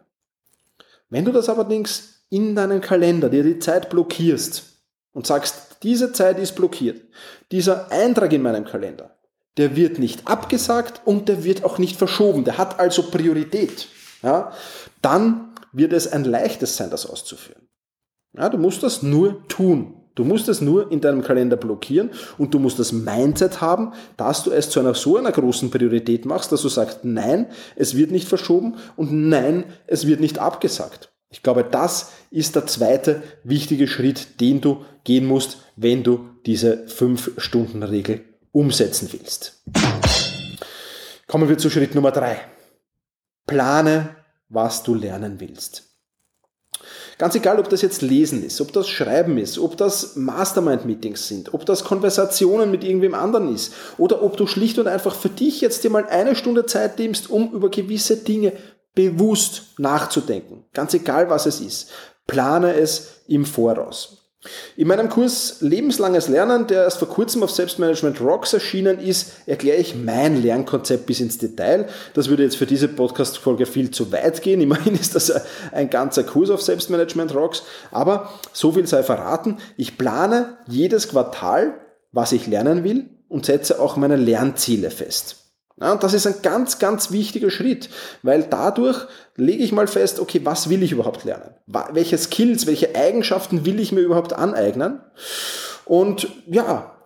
Wenn 1.10 1.24
du 1.24 1.32
das 1.32 1.48
allerdings 1.48 2.26
in 2.30 2.54
deinem 2.54 2.80
Kalender 2.80 3.28
dir 3.28 3.42
die 3.42 3.58
Zeit 3.58 3.90
blockierst 3.90 4.62
und 5.12 5.26
sagst, 5.26 5.78
diese 5.82 6.12
Zeit 6.12 6.38
ist 6.38 6.54
blockiert, 6.54 7.02
dieser 7.50 7.90
Eintrag 7.90 8.32
in 8.32 8.42
meinem 8.42 8.64
Kalender, 8.64 9.18
der 9.56 9.74
wird 9.74 9.98
nicht 9.98 10.28
abgesagt 10.28 11.02
und 11.04 11.28
der 11.28 11.42
wird 11.42 11.64
auch 11.64 11.78
nicht 11.78 11.96
verschoben. 11.96 12.44
Der 12.44 12.56
hat 12.56 12.78
also 12.78 13.10
Priorität. 13.10 13.88
Ja, 14.22 14.52
dann 15.02 15.51
wird 15.72 15.92
es 15.92 16.10
ein 16.10 16.24
leichtes 16.24 16.76
sein, 16.76 16.90
das 16.90 17.06
auszuführen. 17.06 17.68
Ja, 18.36 18.48
du 18.48 18.58
musst 18.58 18.82
das 18.82 19.02
nur 19.02 19.46
tun. 19.48 19.96
Du 20.14 20.24
musst 20.24 20.48
es 20.48 20.60
nur 20.60 20.92
in 20.92 21.00
deinem 21.00 21.22
Kalender 21.22 21.56
blockieren 21.56 22.10
und 22.36 22.52
du 22.52 22.58
musst 22.58 22.78
das 22.78 22.92
Mindset 22.92 23.62
haben, 23.62 23.92
dass 24.18 24.44
du 24.44 24.50
es 24.50 24.68
zu 24.68 24.78
einer 24.78 24.94
so 24.94 25.16
einer 25.16 25.32
großen 25.32 25.70
Priorität 25.70 26.26
machst, 26.26 26.52
dass 26.52 26.60
du 26.60 26.68
sagst, 26.68 27.00
nein, 27.04 27.46
es 27.76 27.96
wird 27.96 28.10
nicht 28.10 28.28
verschoben 28.28 28.76
und 28.96 29.10
nein, 29.12 29.64
es 29.86 30.06
wird 30.06 30.20
nicht 30.20 30.38
abgesagt. 30.38 31.12
Ich 31.30 31.42
glaube, 31.42 31.64
das 31.64 32.10
ist 32.30 32.56
der 32.56 32.66
zweite 32.66 33.22
wichtige 33.42 33.88
Schritt, 33.88 34.38
den 34.40 34.60
du 34.60 34.84
gehen 35.04 35.26
musst, 35.26 35.58
wenn 35.76 36.02
du 36.02 36.28
diese 36.44 36.84
5-Stunden-Regel 36.88 38.20
umsetzen 38.52 39.08
willst. 39.12 39.62
Kommen 41.26 41.48
wir 41.48 41.56
zu 41.56 41.70
Schritt 41.70 41.94
Nummer 41.94 42.10
drei. 42.10 42.36
Plane, 43.46 44.14
was 44.52 44.82
du 44.82 44.94
lernen 44.94 45.40
willst. 45.40 45.88
Ganz 47.18 47.34
egal, 47.34 47.58
ob 47.58 47.68
das 47.68 47.82
jetzt 47.82 48.02
Lesen 48.02 48.44
ist, 48.44 48.60
ob 48.60 48.72
das 48.72 48.88
Schreiben 48.88 49.38
ist, 49.38 49.58
ob 49.58 49.76
das 49.76 50.16
Mastermind-Meetings 50.16 51.28
sind, 51.28 51.54
ob 51.54 51.64
das 51.66 51.84
Konversationen 51.84 52.70
mit 52.70 52.82
irgendwem 52.84 53.14
anderen 53.14 53.54
ist 53.54 53.72
oder 53.98 54.22
ob 54.22 54.36
du 54.36 54.46
schlicht 54.46 54.78
und 54.78 54.88
einfach 54.88 55.14
für 55.14 55.28
dich 55.28 55.60
jetzt 55.60 55.84
dir 55.84 55.90
mal 55.90 56.06
eine 56.06 56.34
Stunde 56.34 56.66
Zeit 56.66 56.98
nimmst, 56.98 57.30
um 57.30 57.52
über 57.52 57.70
gewisse 57.70 58.16
Dinge 58.16 58.52
bewusst 58.94 59.78
nachzudenken. 59.78 60.64
Ganz 60.72 60.94
egal, 60.94 61.30
was 61.30 61.46
es 61.46 61.60
ist. 61.60 61.90
Plane 62.26 62.74
es 62.74 63.22
im 63.28 63.44
Voraus. 63.44 64.21
In 64.76 64.88
meinem 64.88 65.08
Kurs 65.08 65.58
Lebenslanges 65.60 66.28
Lernen, 66.28 66.66
der 66.66 66.82
erst 66.82 66.98
vor 66.98 67.08
kurzem 67.08 67.44
auf 67.44 67.52
Selbstmanagement 67.52 68.20
Rocks 68.20 68.52
erschienen 68.52 68.98
ist, 68.98 69.34
erkläre 69.46 69.76
ich 69.76 69.94
mein 69.94 70.42
Lernkonzept 70.42 71.06
bis 71.06 71.20
ins 71.20 71.38
Detail. 71.38 71.88
Das 72.14 72.28
würde 72.28 72.42
jetzt 72.42 72.56
für 72.56 72.66
diese 72.66 72.88
Podcast-Folge 72.88 73.66
viel 73.66 73.92
zu 73.92 74.10
weit 74.10 74.42
gehen. 74.42 74.60
Immerhin 74.60 74.94
ist 74.94 75.14
das 75.14 75.32
ein 75.70 75.90
ganzer 75.90 76.24
Kurs 76.24 76.50
auf 76.50 76.60
Selbstmanagement 76.60 77.34
Rocks. 77.34 77.62
Aber 77.92 78.32
so 78.52 78.72
viel 78.72 78.86
sei 78.86 79.04
verraten. 79.04 79.58
Ich 79.76 79.96
plane 79.96 80.56
jedes 80.66 81.08
Quartal, 81.08 81.74
was 82.10 82.32
ich 82.32 82.48
lernen 82.48 82.82
will 82.82 83.10
und 83.28 83.46
setze 83.46 83.80
auch 83.80 83.96
meine 83.96 84.16
Lernziele 84.16 84.90
fest. 84.90 85.41
Ja, 85.80 85.92
und 85.92 86.02
das 86.02 86.14
ist 86.14 86.26
ein 86.26 86.36
ganz, 86.42 86.78
ganz 86.78 87.10
wichtiger 87.10 87.50
Schritt, 87.50 87.88
weil 88.22 88.44
dadurch 88.44 89.06
lege 89.36 89.64
ich 89.64 89.72
mal 89.72 89.86
fest, 89.86 90.20
okay, 90.20 90.40
was 90.44 90.68
will 90.68 90.82
ich 90.82 90.92
überhaupt 90.92 91.24
lernen? 91.24 91.54
Welche 91.66 92.18
Skills, 92.18 92.66
welche 92.66 92.94
Eigenschaften 92.94 93.64
will 93.64 93.80
ich 93.80 93.92
mir 93.92 94.00
überhaupt 94.00 94.32
aneignen? 94.32 95.00
Und 95.84 96.28
ja, 96.46 96.96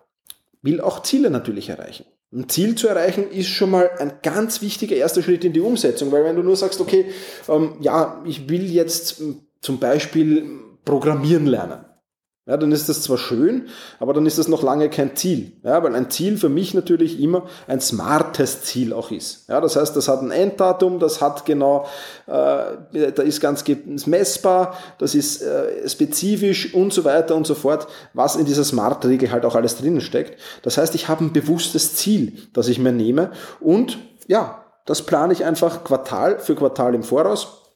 will 0.61 0.81
auch 0.81 1.01
Ziele 1.01 1.29
natürlich 1.29 1.69
erreichen. 1.69 2.05
Ein 2.33 2.49
Ziel 2.49 2.75
zu 2.75 2.89
erreichen 2.89 3.31
ist 3.31 3.47
schon 3.47 3.71
mal 3.71 3.89
ein 3.99 4.19
ganz 4.21 4.61
wichtiger 4.61 4.97
erster 4.97 5.23
Schritt 5.23 5.45
in 5.45 5.53
die 5.53 5.61
Umsetzung, 5.61 6.11
weil 6.11 6.25
wenn 6.25 6.35
du 6.35 6.43
nur 6.43 6.57
sagst, 6.57 6.81
okay, 6.81 7.05
ähm, 7.47 7.77
ja, 7.79 8.21
ich 8.25 8.49
will 8.49 8.69
jetzt 8.69 9.23
zum 9.61 9.79
Beispiel 9.79 10.45
Programmieren 10.83 11.45
lernen, 11.45 11.85
ja, 12.47 12.55
dann 12.55 12.71
ist 12.71 12.87
das 12.87 13.01
zwar 13.01 13.17
schön, 13.17 13.67
aber 13.99 14.13
dann 14.13 14.25
ist 14.25 14.37
das 14.37 14.47
noch 14.47 14.63
lange 14.63 14.89
kein 14.89 15.17
Ziel. 15.17 15.51
Ja, 15.63 15.83
weil 15.83 15.93
ein 15.95 16.09
Ziel 16.09 16.37
für 16.37 16.47
mich 16.47 16.73
natürlich 16.73 17.19
immer 17.19 17.43
ein 17.67 17.81
smartes 17.81 18.61
Ziel 18.61 18.93
auch 18.93 19.11
ist. 19.11 19.49
Ja, 19.49 19.59
das 19.59 19.75
heißt, 19.75 19.97
das 19.97 20.07
hat 20.07 20.21
ein 20.21 20.31
Enddatum, 20.31 20.99
das 20.99 21.19
hat 21.19 21.45
genau, 21.45 21.85
äh, 22.25 22.31
da 23.11 23.23
ist 23.23 23.41
ganz 23.41 23.65
messbar, 24.07 24.77
das 24.97 25.13
ist 25.13 25.41
äh, 25.41 25.89
spezifisch 25.89 26.73
und 26.73 26.93
so 26.93 27.03
weiter 27.03 27.35
und 27.35 27.45
so 27.45 27.53
fort, 27.53 27.87
was 28.13 28.37
in 28.37 28.45
dieser 28.45 28.63
Smart-Regel 28.63 29.29
halt 29.29 29.43
auch 29.43 29.55
alles 29.55 29.77
drinnen 29.77 29.99
steckt. 29.99 30.39
Das 30.61 30.77
heißt, 30.77 30.95
ich 30.95 31.09
habe 31.09 31.25
ein 31.25 31.33
bewusstes 31.33 31.95
Ziel, 31.95 32.31
das 32.53 32.69
ich 32.69 32.79
mir 32.79 32.93
nehme 32.93 33.31
und 33.59 33.97
ja, 34.27 34.63
das 34.85 35.01
plane 35.01 35.33
ich 35.33 35.43
einfach 35.43 35.83
Quartal 35.83 36.39
für 36.39 36.55
Quartal 36.55 36.95
im 36.95 37.03
Voraus 37.03 37.66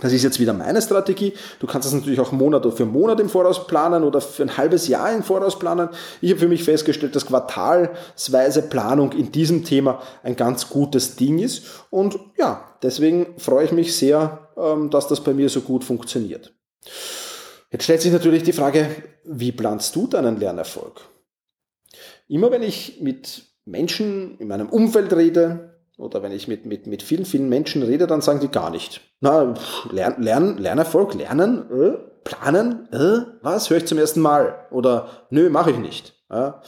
das 0.00 0.12
ist 0.12 0.24
jetzt 0.24 0.40
wieder 0.40 0.52
meine 0.52 0.82
Strategie. 0.82 1.34
Du 1.60 1.68
kannst 1.68 1.86
das 1.86 1.94
natürlich 1.94 2.18
auch 2.18 2.32
Monat 2.32 2.66
für 2.74 2.84
Monat 2.84 3.20
im 3.20 3.28
Voraus 3.28 3.66
planen 3.68 4.02
oder 4.02 4.20
für 4.20 4.42
ein 4.42 4.56
halbes 4.56 4.88
Jahr 4.88 5.12
im 5.14 5.22
Voraus 5.22 5.56
planen. 5.58 5.88
Ich 6.20 6.30
habe 6.30 6.40
für 6.40 6.48
mich 6.48 6.64
festgestellt, 6.64 7.14
dass 7.14 7.26
quartalsweise 7.26 8.62
Planung 8.62 9.12
in 9.12 9.30
diesem 9.30 9.64
Thema 9.64 10.02
ein 10.24 10.34
ganz 10.34 10.68
gutes 10.68 11.14
Ding 11.14 11.38
ist. 11.38 11.66
Und 11.90 12.18
ja, 12.36 12.76
deswegen 12.82 13.38
freue 13.38 13.66
ich 13.66 13.72
mich 13.72 13.96
sehr, 13.96 14.48
ähm, 14.56 14.90
dass 14.90 15.06
das 15.06 15.22
bei 15.22 15.32
mir 15.32 15.48
so 15.48 15.60
gut 15.60 15.84
funktioniert. 15.84 16.52
Jetzt 17.70 17.84
stellt 17.84 18.02
sich 18.02 18.12
natürlich 18.12 18.42
die 18.42 18.52
Frage, 18.52 18.88
wie 19.24 19.52
planst 19.52 19.94
du 19.94 20.08
deinen 20.08 20.38
Lernerfolg? 20.40 21.02
Immer 22.26 22.50
wenn 22.50 22.62
ich 22.62 23.00
mit 23.00 23.44
Menschen 23.64 24.38
in 24.38 24.48
meinem 24.48 24.68
Umfeld 24.68 25.12
rede, 25.12 25.73
oder 25.96 26.22
wenn 26.22 26.32
ich 26.32 26.48
mit, 26.48 26.66
mit, 26.66 26.86
mit 26.86 27.02
vielen, 27.02 27.24
vielen 27.24 27.48
Menschen 27.48 27.82
rede, 27.82 28.06
dann 28.06 28.20
sagen 28.20 28.40
die 28.40 28.48
gar 28.48 28.70
nicht. 28.70 29.00
Na, 29.20 29.54
Lern, 29.90 30.22
Lern, 30.22 30.58
Lernerfolg, 30.58 31.14
Lernen, 31.14 31.70
äh, 31.70 31.98
Planen, 32.24 32.88
äh, 32.92 33.26
was, 33.42 33.70
höre 33.70 33.78
ich 33.78 33.86
zum 33.86 33.98
ersten 33.98 34.20
Mal. 34.20 34.66
Oder 34.70 35.08
nö, 35.30 35.50
mache 35.50 35.70
ich 35.70 35.78
nicht. 35.78 36.14
Ja. 36.30 36.62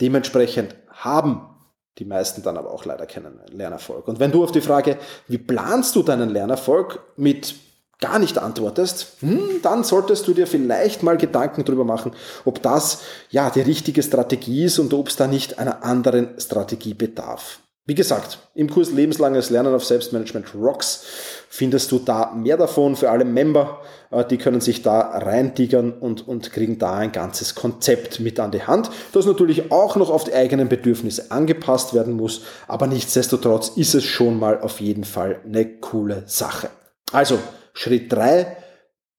Dementsprechend 0.00 0.74
haben 0.90 1.50
die 1.98 2.04
meisten 2.04 2.42
dann 2.42 2.56
aber 2.56 2.72
auch 2.72 2.84
leider 2.84 3.06
keinen 3.06 3.40
Lernerfolg. 3.52 4.08
Und 4.08 4.18
wenn 4.18 4.32
du 4.32 4.42
auf 4.42 4.52
die 4.52 4.60
Frage, 4.60 4.98
wie 5.28 5.38
planst 5.38 5.94
du 5.94 6.02
deinen 6.02 6.28
Lernerfolg 6.28 7.00
mit 7.16 7.54
gar 8.00 8.18
nicht 8.18 8.38
antwortest, 8.38 9.18
hm, 9.20 9.62
dann 9.62 9.84
solltest 9.84 10.26
du 10.26 10.34
dir 10.34 10.48
vielleicht 10.48 11.02
mal 11.02 11.16
Gedanken 11.16 11.64
darüber 11.64 11.84
machen, 11.84 12.12
ob 12.44 12.60
das 12.62 13.02
ja 13.30 13.48
die 13.50 13.60
richtige 13.60 14.02
Strategie 14.02 14.64
ist 14.64 14.80
und 14.80 14.92
ob 14.92 15.08
es 15.08 15.16
da 15.16 15.28
nicht 15.28 15.58
einer 15.58 15.84
anderen 15.84 16.38
Strategie 16.38 16.94
bedarf. 16.94 17.60
Wie 17.86 17.94
gesagt, 17.94 18.38
im 18.54 18.70
Kurs 18.70 18.92
Lebenslanges 18.92 19.50
Lernen 19.50 19.74
auf 19.74 19.84
Selbstmanagement 19.84 20.54
Rocks 20.54 21.04
findest 21.50 21.92
du 21.92 21.98
da 21.98 22.32
mehr 22.34 22.56
davon 22.56 22.96
für 22.96 23.10
alle 23.10 23.26
Member. 23.26 23.82
Äh, 24.10 24.24
die 24.24 24.38
können 24.38 24.62
sich 24.62 24.80
da 24.80 25.00
reintigern 25.00 25.92
und, 25.92 26.26
und 26.26 26.50
kriegen 26.50 26.78
da 26.78 26.94
ein 26.94 27.12
ganzes 27.12 27.54
Konzept 27.54 28.20
mit 28.20 28.40
an 28.40 28.52
die 28.52 28.62
Hand, 28.62 28.90
das 29.12 29.26
natürlich 29.26 29.70
auch 29.70 29.96
noch 29.96 30.08
auf 30.08 30.24
die 30.24 30.32
eigenen 30.32 30.70
Bedürfnisse 30.70 31.30
angepasst 31.30 31.92
werden 31.92 32.14
muss. 32.14 32.40
Aber 32.68 32.86
nichtsdestotrotz 32.86 33.72
ist 33.76 33.94
es 33.94 34.04
schon 34.04 34.38
mal 34.38 34.62
auf 34.62 34.80
jeden 34.80 35.04
Fall 35.04 35.40
eine 35.44 35.66
coole 35.66 36.22
Sache. 36.24 36.70
Also, 37.12 37.38
Schritt 37.74 38.10
drei: 38.10 38.56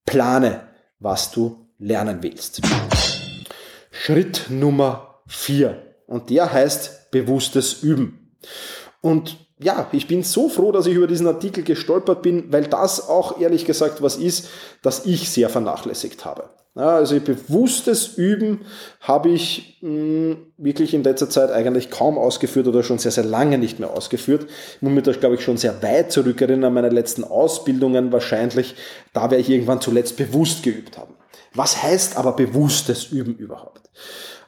plane, 0.08 0.62
was 0.98 1.30
du 1.30 1.68
lernen 1.78 2.18
willst. 2.22 2.62
Schritt 3.92 4.48
Nummer 4.50 5.22
vier 5.28 5.84
Und 6.08 6.32
der 6.32 6.52
heißt 6.52 7.12
bewusstes 7.12 7.84
Üben. 7.84 8.25
Und 9.02 9.38
ja, 9.60 9.88
ich 9.92 10.08
bin 10.08 10.24
so 10.24 10.50
froh, 10.50 10.72
dass 10.72 10.86
ich 10.86 10.96
über 10.96 11.08
diesen 11.08 11.28
Artikel 11.28 11.64
gestolpert 11.64 12.22
bin, 12.22 12.52
weil 12.52 12.66
das 12.66 13.08
auch 13.08 13.40
ehrlich 13.40 13.66
gesagt 13.66 14.02
was 14.02 14.18
ist, 14.18 14.50
das 14.82 15.06
ich 15.06 15.30
sehr 15.30 15.50
vernachlässigt 15.50 16.26
habe. 16.26 16.50
Ja, 16.78 16.96
also 16.96 17.18
bewusstes 17.22 18.18
Üben 18.18 18.66
habe 19.00 19.30
ich 19.30 19.78
mh, 19.82 19.90
hm, 19.90 20.38
wirklich 20.58 20.94
in 20.94 21.04
letzter 21.04 21.30
Zeit 21.30 21.50
eigentlich 21.50 21.90
kaum 21.90 22.18
ausgeführt 22.18 22.68
oder 22.68 22.84
schon 22.84 22.98
sehr, 22.98 23.12
sehr 23.12 23.24
lange 23.24 23.58
nicht 23.58 23.80
mehr 23.80 23.92
ausgeführt. 23.92 24.48
Ich 24.76 24.82
muss 24.82 24.92
mich 24.92 25.04
da, 25.04 25.14
glaube 25.14 25.36
ich, 25.36 25.42
schon 25.42 25.56
sehr 25.56 25.82
weit 25.82 26.12
zurückerinnern 26.12 26.66
an 26.66 26.74
meine 26.74 26.90
letzten 26.90 27.24
Ausbildungen 27.24 28.12
wahrscheinlich. 28.12 28.76
Da 29.14 29.32
werde 29.32 29.38
ich 29.38 29.50
irgendwann 29.50 29.80
zuletzt 29.80 30.18
bewusst 30.18 30.64
geübt 30.64 30.98
haben. 30.98 31.16
Was 31.54 31.82
heißt 31.82 32.18
aber 32.18 32.34
bewusstes 32.34 33.06
Üben 33.06 33.38
überhaupt? 33.38 33.90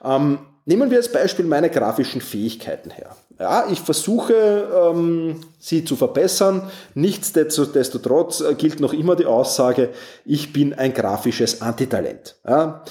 Ähm, 0.04 0.39
nehmen 0.68 0.92
wir 0.92 0.98
als 0.98 1.12
Beispiel 1.12 1.46
meine 1.46 1.70
grafischen 1.70 2.22
Fähigkeiten 2.22 2.92
her. 2.92 3.16
Ja, 3.40 3.68
ich 3.72 3.80
versuche, 3.80 4.34
ähm, 4.34 5.40
sie 5.60 5.86
zu 5.86 5.96
verbessern. 5.96 6.70
Nichtsdestotrotz 6.94 8.42
äh, 8.42 8.54
gilt 8.56 8.80
noch 8.80 8.94
immer 8.94 9.16
die 9.16 9.26
Aussage, 9.26 9.90
ich 10.26 10.54
bin 10.54 10.74
ein 10.74 10.94
grafisches 10.94 11.62
Antitalent. 11.62 12.36
Ja, 12.46 12.84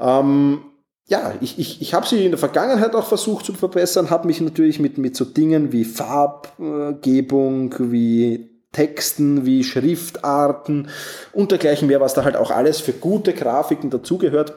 ähm, 0.00 0.60
ja 1.06 1.34
ich, 1.40 1.58
ich, 1.58 1.82
ich 1.82 1.92
habe 1.92 2.06
sie 2.06 2.24
in 2.24 2.30
der 2.30 2.38
Vergangenheit 2.38 2.94
auch 2.94 3.06
versucht 3.06 3.46
zu 3.46 3.52
verbessern, 3.52 4.10
habe 4.10 4.28
mich 4.28 4.40
natürlich 4.40 4.78
mit, 4.78 4.96
mit 4.98 5.16
so 5.16 5.24
Dingen 5.24 5.72
wie 5.72 5.84
Farbgebung, 5.84 7.74
wie 7.90 8.50
Texten, 8.70 9.44
wie 9.44 9.64
Schriftarten 9.64 10.88
und 11.32 11.50
dergleichen 11.50 11.88
mehr, 11.88 12.00
was 12.00 12.14
da 12.14 12.22
halt 12.24 12.36
auch 12.36 12.52
alles 12.52 12.80
für 12.80 12.92
gute 12.92 13.32
Grafiken 13.32 13.90
dazugehört. 13.90 14.52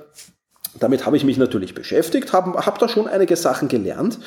Damit 0.79 1.05
habe 1.05 1.17
ich 1.17 1.23
mich 1.23 1.37
natürlich 1.37 1.73
beschäftigt, 1.73 2.33
habe 2.33 2.65
hab 2.65 2.79
da 2.79 2.87
schon 2.89 3.07
einige 3.07 3.35
Sachen 3.35 3.67
gelernt, 3.67 4.19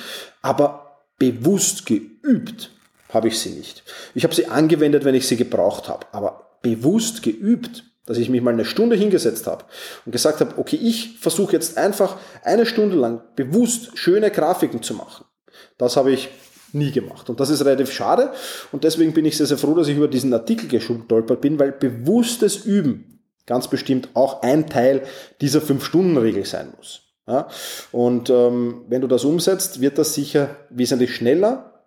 aber 0.42 1.00
bewusst 1.19 1.87
geübt 1.87 2.71
habe 3.11 3.28
ich 3.28 3.38
sie 3.38 3.50
nicht. 3.50 3.83
Ich 4.14 4.25
habe 4.25 4.35
sie 4.35 4.47
angewendet, 4.47 5.04
wenn 5.04 5.14
ich 5.14 5.26
sie 5.26 5.37
gebraucht 5.37 5.88
habe, 5.88 6.07
aber 6.12 6.59
bewusst 6.62 7.23
geübt, 7.23 7.85
dass 8.07 8.19
ich 8.19 8.28
mich 8.28 8.42
mal 8.42 8.52
eine 8.52 8.64
Stunde 8.64 8.97
hingesetzt 8.97 9.47
habe 9.47 9.64
und 10.04 10.12
gesagt 10.12 10.40
habe, 10.40 10.59
okay, 10.59 10.76
ich 10.76 11.19
versuche 11.21 11.52
jetzt 11.52 11.76
einfach 11.76 12.16
eine 12.42 12.66
Stunde 12.66 12.97
lang 12.97 13.23
bewusst 13.37 13.97
schöne 13.99 14.30
Grafiken 14.30 14.83
zu 14.83 14.95
machen. 14.95 15.25
Das 15.78 15.97
habe 15.97 16.11
ich 16.12 16.28
nie 16.73 16.92
gemacht. 16.92 17.28
Und 17.28 17.40
das 17.40 17.50
ist 17.50 17.64
relativ 17.64 17.92
schade. 17.92 18.33
Und 18.73 18.85
deswegen 18.85 19.12
bin 19.12 19.25
ich 19.25 19.37
sehr, 19.37 19.47
sehr 19.47 19.59
froh, 19.59 19.75
dass 19.75 19.88
ich 19.88 19.97
über 19.97 20.09
diesen 20.09 20.33
Artikel 20.33 20.69
gestolpert 20.69 21.40
bin, 21.40 21.59
weil 21.59 21.73
bewusstes 21.73 22.64
Üben 22.64 23.19
ganz 23.50 23.66
bestimmt 23.66 24.11
auch 24.14 24.42
ein 24.42 24.69
Teil 24.69 25.02
dieser 25.40 25.61
Fünf-Stunden-Regel 25.61 26.45
sein 26.45 26.73
muss. 26.76 27.00
Ja? 27.26 27.49
Und 27.90 28.30
ähm, 28.30 28.85
wenn 28.88 29.00
du 29.00 29.09
das 29.09 29.25
umsetzt, 29.25 29.80
wird 29.80 29.99
das 29.99 30.14
sicher 30.14 30.57
wesentlich 30.71 31.16
schneller 31.16 31.85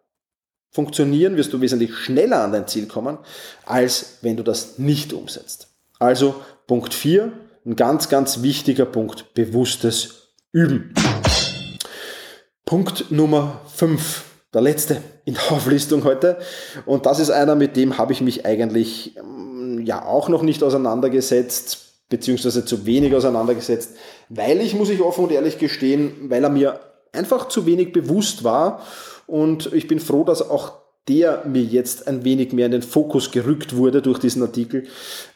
funktionieren, 0.72 1.38
wirst 1.38 1.54
du 1.54 1.62
wesentlich 1.62 1.96
schneller 1.96 2.44
an 2.44 2.52
dein 2.52 2.68
Ziel 2.68 2.88
kommen, 2.88 3.18
als 3.66 4.18
wenn 4.22 4.36
du 4.36 4.44
das 4.44 4.78
nicht 4.78 5.14
umsetzt. 5.14 5.70
Also 6.00 6.36
Punkt 6.68 6.94
4, 6.94 7.32
ein 7.66 7.78
ganz, 7.78 8.10
ganz 8.10 8.42
wichtiger 8.42 8.86
Punkt, 8.86 9.34
bewusstes 9.34 10.34
Üben. 10.52 10.94
Punkt 12.66 13.10
Nummer 13.10 13.62
5, 13.74 14.26
der 14.54 14.62
letzte 14.62 15.02
in 15.24 15.36
der 15.36 15.44
Auflistung 15.54 16.04
heute. 16.04 16.40
Und 16.86 17.06
das 17.06 17.20
ist 17.20 17.30
einer, 17.30 17.56
mit 17.56 17.78
dem 17.78 17.98
habe 17.98 18.12
ich 18.12 18.20
mich 18.20 18.46
eigentlich 18.46 19.16
ähm, 19.16 19.53
ja 19.86 20.06
auch 20.06 20.30
noch 20.30 20.42
nicht 20.42 20.64
auseinandergesetzt 20.64 21.80
beziehungsweise 22.10 22.64
zu 22.64 22.86
wenig 22.86 23.16
auseinandergesetzt, 23.16 23.96
weil 24.30 24.62
ich, 24.62 24.76
muss 24.76 24.90
ich 24.90 25.02
offen 25.02 25.26
und 25.26 25.32
ehrlich 25.32 25.58
gestehen, 25.58 26.30
weil 26.30 26.44
er 26.44 26.50
mir 26.50 26.80
einfach 27.12 27.48
zu 27.48 27.66
wenig 27.66 27.92
bewusst 27.92 28.44
war 28.44 28.82
und 29.26 29.74
ich 29.74 29.88
bin 29.88 30.00
froh, 30.00 30.24
dass 30.24 30.48
auch 30.48 30.74
der 31.08 31.44
mir 31.46 31.64
jetzt 31.64 32.08
ein 32.08 32.24
wenig 32.24 32.54
mehr 32.54 32.68
in 32.68 32.72
den 32.72 32.82
Fokus 32.82 33.32
gerückt 33.32 33.76
wurde 33.76 34.02
durch 34.02 34.20
diesen 34.20 34.42
Artikel, 34.42 34.86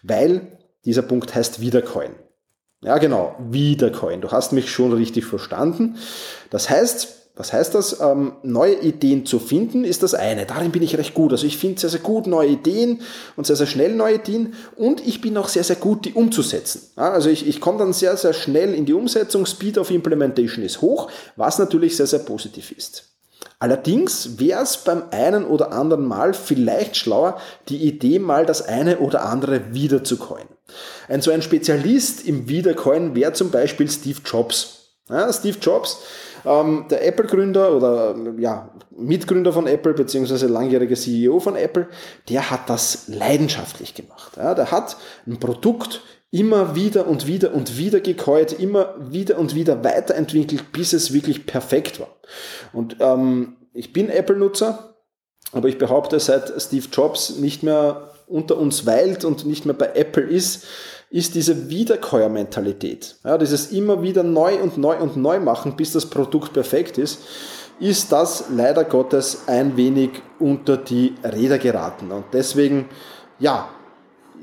weil 0.03 0.59
dieser 0.85 1.01
Punkt 1.01 1.33
heißt 1.35 1.61
Wiedercoin. 1.61 2.11
Ja, 2.81 2.99
genau, 2.99 3.35
Wiedercoin. 3.39 4.21
Du 4.21 4.31
hast 4.31 4.53
mich 4.53 4.69
schon 4.69 4.93
richtig 4.93 5.25
verstanden. 5.25 5.97
Das 6.51 6.69
heißt, 6.69 7.26
Was 7.37 7.53
heißt 7.53 7.75
das? 7.75 7.99
Ähm, 7.99 8.33
neue 8.41 8.75
Ideen 8.81 9.25
zu 9.25 9.39
finden 9.39 9.83
ist 9.83 10.01
das 10.03 10.13
eine. 10.15 10.45
Darin 10.45 10.71
bin 10.71 10.81
ich 10.81 10.97
recht 10.97 11.13
gut. 11.13 11.31
Also 11.31 11.45
ich 11.45 11.57
finde 11.57 11.79
sehr, 11.79 11.89
sehr 11.89 11.99
gut 11.99 12.25
neue 12.25 12.49
Ideen 12.49 13.01
und 13.35 13.45
sehr, 13.45 13.55
sehr 13.55 13.67
schnell 13.67 13.93
neue 13.93 14.15
Ideen 14.15 14.55
und 14.75 15.05
ich 15.05 15.21
bin 15.21 15.37
auch 15.37 15.47
sehr, 15.47 15.63
sehr 15.63 15.75
gut, 15.75 16.05
die 16.05 16.13
umzusetzen. 16.13 16.81
Ja, 16.97 17.11
also 17.11 17.29
ich, 17.29 17.47
ich 17.47 17.61
komme 17.61 17.77
dann 17.77 17.93
sehr, 17.93 18.17
sehr 18.17 18.33
schnell 18.33 18.73
in 18.73 18.85
die 18.85 18.93
Umsetzung. 18.93 19.45
Speed 19.45 19.77
of 19.77 19.91
Implementation 19.91 20.63
ist 20.63 20.81
hoch, 20.81 21.09
was 21.35 21.59
natürlich 21.59 21.95
sehr, 21.95 22.07
sehr 22.07 22.19
positiv 22.19 22.71
ist. 22.71 23.03
Allerdings 23.59 24.39
wäre 24.39 24.61
es 24.61 24.77
beim 24.77 25.03
einen 25.11 25.45
oder 25.45 25.71
anderen 25.71 26.05
Mal 26.05 26.33
vielleicht 26.33 26.95
schlauer, 26.95 27.39
die 27.69 27.77
Idee 27.77 28.19
mal 28.19 28.45
das 28.45 28.61
eine 28.61 28.99
oder 28.99 29.25
andere 29.25 29.73
wiederzucoin. 29.73 30.45
Ein 31.07 31.21
so 31.21 31.31
ein 31.31 31.41
Spezialist 31.41 32.27
im 32.27 32.49
Wiedercoin 32.49 33.15
wäre 33.15 33.33
zum 33.33 33.49
Beispiel 33.49 33.89
Steve 33.89 34.19
Jobs. 34.23 34.77
Ja, 35.09 35.31
Steve 35.31 35.57
Jobs, 35.59 35.99
ähm, 36.47 36.85
der 36.89 37.05
Apple-Gründer 37.05 37.75
oder 37.75 38.15
ja, 38.37 38.69
Mitgründer 38.97 39.53
von 39.53 39.67
Apple 39.67 39.93
beziehungsweise 39.93 40.47
langjähriger 40.47 40.95
CEO 40.95 41.39
von 41.39 41.55
Apple, 41.55 41.87
der 42.29 42.49
hat 42.49 42.69
das 42.69 43.07
leidenschaftlich 43.07 43.93
gemacht. 43.93 44.37
Ja, 44.37 44.55
der 44.55 44.71
hat 44.71 44.97
ein 45.25 45.39
Produkt 45.39 46.01
immer 46.31 46.75
wieder 46.75 47.07
und 47.07 47.27
wieder 47.27 47.53
und 47.53 47.77
wieder 47.77 47.99
gekäut, 47.99 48.53
immer 48.53 48.95
wieder 48.99 49.37
und 49.37 49.55
wieder 49.55 49.83
weiterentwickelt, 49.83 50.71
bis 50.71 50.93
es 50.93 51.13
wirklich 51.13 51.45
perfekt 51.45 51.99
war. 51.99 52.09
Und 52.73 52.97
ähm, 52.99 53.57
ich 53.73 53.93
bin 53.93 54.09
Apple-Nutzer, 54.09 54.95
aber 55.53 55.69
ich 55.69 55.77
behaupte, 55.77 56.19
seit 56.19 56.61
Steve 56.61 56.87
Jobs 56.91 57.37
nicht 57.37 57.63
mehr 57.63 58.11
unter 58.27 58.57
uns 58.57 58.85
weilt 58.85 59.23
und 59.23 59.45
nicht 59.45 59.65
mehr 59.65 59.73
bei 59.73 59.91
Apple 59.93 60.23
ist, 60.23 60.65
ist 61.09 61.35
diese 61.35 61.69
Wiederkäuermentalität. 61.69 63.15
Ja, 63.23 63.37
dieses 63.37 63.71
immer 63.71 64.01
wieder 64.01 64.23
neu 64.23 64.61
und 64.61 64.77
neu 64.77 64.97
und 64.97 65.15
neu 65.17 65.39
machen, 65.39 65.75
bis 65.75 65.93
das 65.93 66.05
Produkt 66.05 66.53
perfekt 66.53 66.97
ist, 66.97 67.19
ist 67.79 68.11
das 68.11 68.45
leider 68.49 68.83
Gottes 68.83 69.43
ein 69.47 69.77
wenig 69.77 70.21
unter 70.39 70.77
die 70.77 71.15
Räder 71.23 71.59
geraten. 71.59 72.11
Und 72.11 72.25
deswegen, 72.33 72.89
ja, 73.39 73.69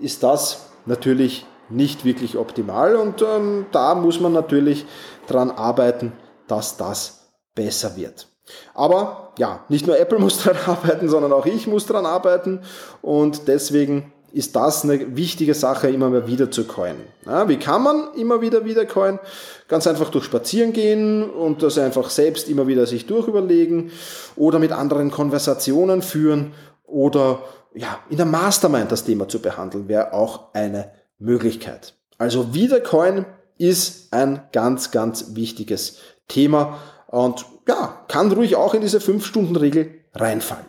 ist 0.00 0.22
das 0.22 0.70
natürlich 0.86 1.46
nicht 1.68 2.04
wirklich 2.04 2.36
optimal 2.36 2.96
und 2.96 3.22
ähm, 3.22 3.66
da 3.72 3.94
muss 3.94 4.20
man 4.20 4.32
natürlich 4.32 4.86
dran 5.26 5.50
arbeiten, 5.50 6.12
dass 6.46 6.76
das 6.76 7.28
besser 7.54 7.96
wird. 7.96 8.28
Aber 8.74 9.32
ja, 9.38 9.64
nicht 9.68 9.86
nur 9.86 9.98
Apple 9.98 10.18
muss 10.20 10.38
dran 10.38 10.56
arbeiten, 10.66 11.08
sondern 11.08 11.32
auch 11.32 11.46
ich 11.46 11.66
muss 11.66 11.86
dran 11.86 12.06
arbeiten 12.06 12.60
und 13.02 13.48
deswegen 13.48 14.12
ist 14.34 14.56
das 14.56 14.82
eine 14.82 15.16
wichtige 15.16 15.54
Sache, 15.54 15.88
immer 15.88 16.10
mal 16.10 16.26
wieder 16.26 16.50
zu 16.50 16.64
coinen. 16.64 17.04
Ja, 17.24 17.48
wie 17.48 17.56
kann 17.56 17.82
man 17.82 18.14
immer 18.14 18.40
wieder 18.40 18.64
wieder 18.64 18.84
coinen? 18.84 19.20
Ganz 19.68 19.86
einfach 19.86 20.10
durch 20.10 20.24
Spazieren 20.24 20.72
gehen 20.72 21.30
und 21.30 21.62
das 21.62 21.78
einfach 21.78 22.10
selbst 22.10 22.48
immer 22.48 22.66
wieder 22.66 22.86
sich 22.86 23.06
durchüberlegen 23.06 23.92
oder 24.34 24.58
mit 24.58 24.72
anderen 24.72 25.12
Konversationen 25.12 26.02
führen 26.02 26.52
oder 26.84 27.44
ja, 27.74 28.00
in 28.10 28.16
der 28.16 28.26
Mastermind 28.26 28.90
das 28.90 29.04
Thema 29.04 29.28
zu 29.28 29.40
behandeln, 29.40 29.88
wäre 29.88 30.12
auch 30.12 30.52
eine 30.52 30.90
Möglichkeit. 31.18 31.94
Also 32.18 32.54
Wiedercoin 32.54 33.26
ist 33.56 34.12
ein 34.12 34.42
ganz, 34.52 34.90
ganz 34.90 35.36
wichtiges 35.36 35.98
Thema 36.26 36.78
und 37.06 37.46
ja, 37.68 38.04
kann 38.08 38.32
ruhig 38.32 38.56
auch 38.56 38.74
in 38.74 38.80
diese 38.80 38.98
5-Stunden-Regel 38.98 39.94
reinfallen. 40.12 40.66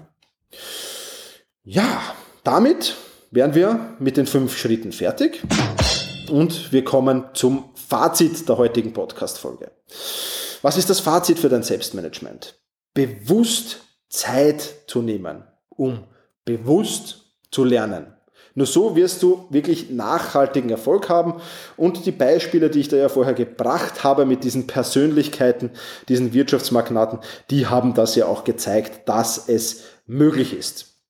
Ja, 1.64 2.00
damit 2.44 2.96
wären 3.36 3.54
wir 3.54 3.96
mit 4.00 4.16
den 4.16 4.28
fünf 4.28 4.58
Schritten 4.58 4.94
fertig 4.94 5.42
und 6.30 6.72
wir 6.72 6.86
kommen 6.86 7.26
zum 7.34 7.66
Fazit 7.76 8.48
der 8.48 8.58
heutigen 8.58 8.94
Podcast-Folge. 8.94 9.72
Was 10.62 10.78
ist 10.78 10.90
das 10.90 11.02
Fazit 11.02 11.38
für 11.38 11.50
dein 11.50 11.62
Selbstmanagement? 11.62 12.58
Bewusst 12.94 13.82
Zeit 14.08 14.76
zu 14.88 15.02
nehmen, 15.02 15.44
um 15.68 16.06
bewusst 16.46 17.36
zu 17.52 17.66
lernen. 17.66 18.14
Nur 18.54 18.68
so 18.68 18.96
wirst 18.96 19.22
du 19.22 19.48
wirklich 19.50 19.90
nachhaltigen 19.90 20.70
Erfolg 20.70 21.10
haben. 21.10 21.42
Und 21.76 22.06
die 22.06 22.12
Beispiele, 22.12 22.70
die 22.70 22.80
ich 22.80 22.88
da 22.88 22.96
ja 22.96 23.10
vorher 23.10 23.34
gebracht 23.34 24.06
habe 24.06 24.26
mit 24.26 24.46
diesen 24.46 24.66
Persönlichkeiten, 24.66 25.72
diesen 26.08 26.32
Wirtschaftsmagnaten, 26.32 27.20
die 27.50 27.68
haben 27.68 27.96
das 27.96 28.16
ja 28.16 28.28
auch 28.28 28.46
gezeigt, 28.46 29.10
dass 29.10 29.50
es 29.50 29.84
möglich 30.06 30.58
ist. 30.58 31.02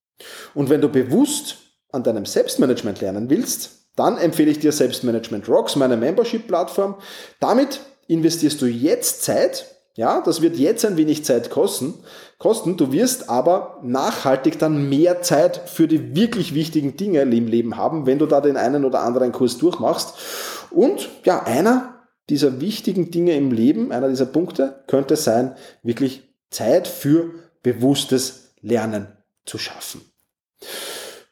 Und 0.55 0.71
wenn 0.71 0.81
du 0.81 0.89
bewusst 0.89 1.57
an 1.95 2.03
deinem 2.03 2.25
Selbstmanagement 2.25 3.01
lernen 3.01 3.29
willst, 3.29 3.71
dann 3.95 4.17
empfehle 4.17 4.51
ich 4.51 4.59
dir 4.59 4.71
Selbstmanagement 4.71 5.47
Rocks, 5.47 5.75
meine 5.75 5.97
Membership-Plattform. 5.97 6.95
Damit 7.39 7.79
investierst 8.07 8.61
du 8.61 8.65
jetzt 8.65 9.23
Zeit, 9.23 9.65
ja, 9.95 10.21
das 10.21 10.41
wird 10.41 10.57
jetzt 10.57 10.85
ein 10.85 10.97
wenig 10.97 11.23
Zeit 11.23 11.49
kosten, 11.49 11.93
kosten. 12.37 12.75
Du 12.75 12.91
wirst 12.91 13.29
aber 13.29 13.79
nachhaltig 13.81 14.59
dann 14.59 14.89
mehr 14.89 15.21
Zeit 15.21 15.61
für 15.69 15.87
die 15.87 16.15
wirklich 16.15 16.53
wichtigen 16.53 16.97
Dinge 16.97 17.21
im 17.21 17.47
Leben 17.47 17.77
haben, 17.77 18.05
wenn 18.05 18.19
du 18.19 18.25
da 18.25 18.41
den 18.41 18.57
einen 18.57 18.83
oder 18.83 18.99
anderen 18.99 19.31
Kurs 19.31 19.57
durchmachst. 19.57 20.15
Und 20.71 21.09
ja, 21.23 21.43
einer 21.43 22.03
dieser 22.29 22.59
wichtigen 22.59 23.11
Dinge 23.11 23.35
im 23.35 23.51
Leben, 23.51 23.93
einer 23.93 24.09
dieser 24.09 24.25
Punkte 24.25 24.83
könnte 24.87 25.15
sein, 25.15 25.55
wirklich 25.83 26.23
Zeit 26.49 26.87
für 26.87 27.31
bewusstes 27.63 28.51
Lernen 28.61 29.07
zu 29.45 29.57
schaffen. 29.57 30.01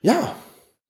Ja, 0.02 0.36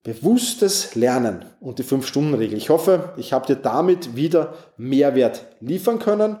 bewusstes 0.04 0.94
Lernen 0.94 1.44
und 1.60 1.78
die 1.78 1.84
5-Stunden-Regel. 1.84 2.58
Ich 2.58 2.68
hoffe, 2.68 3.14
ich 3.16 3.32
habe 3.32 3.46
dir 3.46 3.56
damit 3.56 4.14
wieder 4.14 4.52
Mehrwert 4.76 5.46
liefern 5.60 5.98
können. 5.98 6.36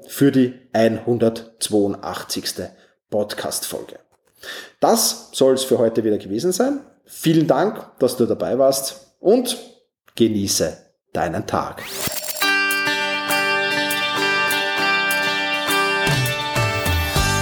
für 0.06 0.30
die 0.30 0.54
182. 0.72 2.44
Podcast-Folge. 3.10 4.05
Das 4.80 5.30
soll 5.32 5.54
es 5.54 5.64
für 5.64 5.78
heute 5.78 6.04
wieder 6.04 6.18
gewesen 6.18 6.52
sein. 6.52 6.80
Vielen 7.04 7.46
Dank, 7.46 7.98
dass 7.98 8.16
du 8.16 8.26
dabei 8.26 8.58
warst 8.58 9.12
und 9.20 9.56
genieße 10.16 10.76
deinen 11.12 11.46
Tag. 11.46 11.82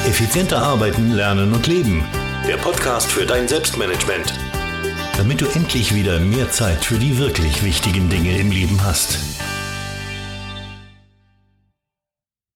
Effizienter 0.07 0.63
arbeiten, 0.63 1.13
lernen 1.13 1.53
und 1.55 1.67
leben. 1.67 2.05
Der 2.47 2.57
Podcast 2.59 3.11
für 3.11 3.25
dein 3.25 3.49
Selbstmanagement. 3.49 4.35
Damit 5.17 5.41
du 5.41 5.47
endlich 5.47 5.95
wieder 5.95 6.21
mehr 6.21 6.51
Zeit 6.51 6.85
für 6.85 6.99
die 6.99 7.19
wirklich 7.19 7.65
wichtigen 7.65 8.11
Dinge 8.11 8.39
im 8.39 8.51
Leben 8.51 8.85
hast. 8.85 9.34